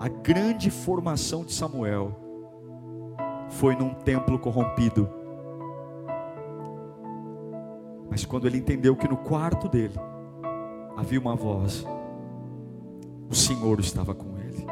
[0.00, 2.16] A grande formação de Samuel
[3.50, 5.08] foi num templo corrompido.
[8.08, 10.00] Mas quando ele entendeu que no quarto dele
[10.96, 11.84] havia uma voz,
[13.28, 14.66] o Senhor estava com ele.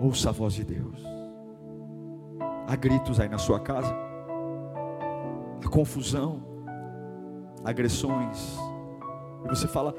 [0.00, 1.15] Ouça a voz de Deus.
[2.66, 3.94] Há gritos aí na sua casa,
[5.64, 6.42] há confusão,
[7.64, 8.58] agressões,
[9.44, 9.94] e você fala: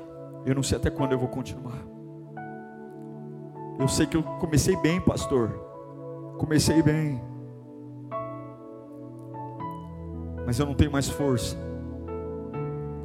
[0.46, 1.78] Eu não sei até quando eu vou continuar.
[3.80, 5.50] Eu sei que eu comecei bem, pastor.
[6.38, 7.22] Comecei bem.
[10.46, 11.56] Mas eu não tenho mais força.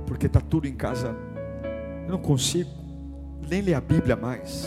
[0.06, 1.14] Porque está tudo em casa.
[2.06, 2.70] Eu não consigo
[3.48, 4.66] nem ler a Bíblia mais.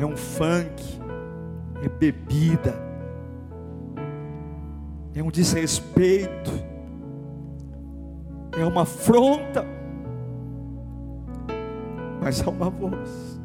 [0.00, 1.00] É um funk,
[1.82, 2.74] é bebida,
[5.14, 6.52] é um desrespeito,
[8.56, 9.66] é uma afronta.
[12.22, 13.40] Mas há uma voz,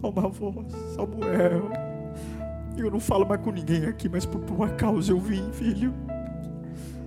[0.00, 1.70] há uma voz, Samuel.
[2.76, 5.92] Eu não falo mais com ninguém aqui, mas por tua causa eu vim, filho.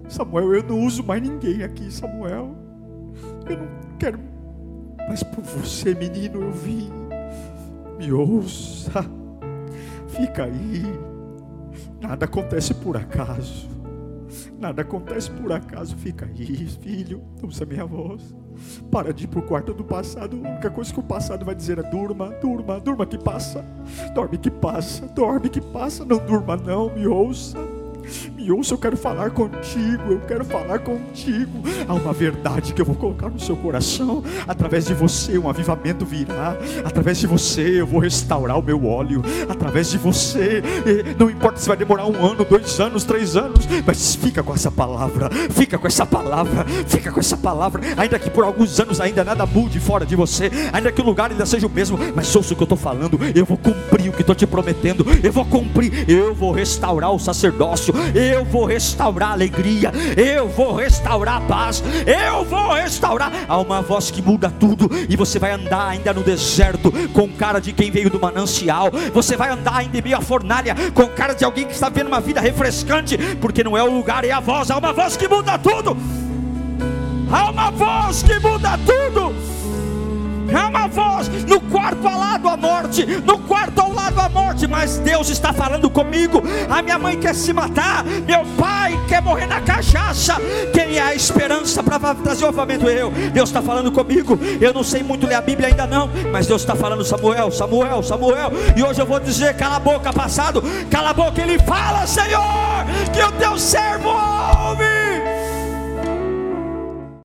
[0.10, 2.54] Samuel, eu não uso mais ninguém aqui, Samuel.
[3.50, 3.68] Eu não
[3.98, 4.20] quero,
[5.08, 6.92] mas por você, menino, eu vim.
[7.98, 9.06] Me ouça,
[10.14, 10.84] fica aí.
[12.00, 13.70] Nada acontece por acaso.
[14.60, 15.96] Nada acontece por acaso.
[15.98, 17.22] Fica aí, filho.
[17.42, 18.36] Ouça minha voz.
[18.92, 20.40] Para de ir para o quarto do passado.
[20.44, 23.66] A única coisa que o passado vai dizer é: durma, durma, durma que passa.
[24.14, 26.06] Dorme que passa, dorme que passa.
[26.06, 26.94] Não durma, não.
[26.94, 27.58] Me ouça.
[28.36, 31.62] Me ouça, eu quero falar contigo, eu quero falar contigo.
[31.88, 34.24] Há uma verdade que eu vou colocar no seu coração.
[34.48, 36.58] Através de você, um avivamento virá.
[36.84, 39.22] Através de você, eu vou restaurar o meu óleo.
[39.48, 40.62] Através de você,
[41.18, 44.72] não importa se vai demorar um ano, dois anos, três anos, mas fica com essa
[44.72, 47.82] palavra, fica com essa palavra, fica com essa palavra.
[47.98, 51.32] Ainda que por alguns anos ainda nada mude fora de você, ainda que o lugar
[51.32, 53.20] ainda seja o mesmo, mas ouça o que eu estou falando.
[53.36, 55.06] Eu vou cumprir o que estou te prometendo.
[55.24, 57.93] Eu vou cumprir, eu vou restaurar o sacerdócio.
[58.14, 63.32] Eu vou restaurar a alegria, eu vou restaurar a paz, eu vou restaurar.
[63.48, 67.60] Há uma voz que muda tudo, e você vai andar ainda no deserto com cara
[67.60, 71.34] de quem veio do manancial, você vai andar ainda em meio à fornalha com cara
[71.34, 74.40] de alguém que está vendo uma vida refrescante, porque não é o lugar, é a
[74.40, 75.98] voz, há uma voz que muda tudo.
[77.32, 79.34] Há uma voz que muda tudo.
[80.54, 84.68] Há uma voz no quarto ao lado a morte, no quarto ao lado a morte,
[84.68, 86.44] mas Deus está falando comigo.
[86.70, 90.36] A minha mãe quer se matar, meu pai quer morrer na cachaça.
[90.74, 92.88] Quem é a esperança para trazer o avamento?
[92.88, 93.12] Eu.
[93.12, 94.40] Deus está falando comigo.
[94.62, 98.04] Eu não sei muito ler a Bíblia ainda não, mas Deus está falando Samuel, Samuel,
[98.04, 98.52] Samuel.
[98.76, 101.42] E hoje eu vou dizer: cala a boca, passado, cala a boca.
[101.42, 105.33] Ele fala, Senhor, que o teu servo ouve.